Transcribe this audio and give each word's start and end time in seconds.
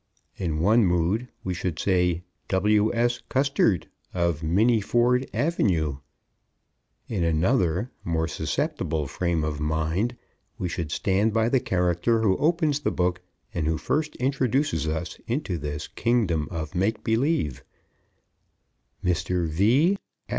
In 0.35 0.57
one 0.61 0.83
mood 0.83 1.27
we 1.43 1.53
should 1.53 1.77
say 1.77 2.23
W.S. 2.47 3.21
Custard 3.29 3.87
of 4.15 4.41
Minnieford 4.41 5.29
Ave. 5.31 5.99
In 7.07 7.23
another, 7.23 7.91
more 8.03 8.27
susceptible 8.27 9.05
frame 9.05 9.43
of 9.43 9.59
mind, 9.59 10.15
we 10.57 10.67
should 10.67 10.91
stand 10.91 11.33
by 11.33 11.49
the 11.49 11.59
character 11.59 12.21
who 12.23 12.35
opens 12.37 12.79
the 12.79 12.89
book 12.89 13.21
and 13.53 13.67
who 13.67 13.77
first 13.77 14.15
introduces 14.15 14.87
us 14.87 15.19
into 15.27 15.59
this 15.59 15.87
Kingdom 15.87 16.47
of 16.49 16.73
Make 16.73 17.03
Believe 17.03 17.63
_Mr. 19.05 19.47
V. 19.47 19.97